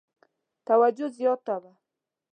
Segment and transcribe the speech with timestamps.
[0.67, 1.71] توجه زیاته وه.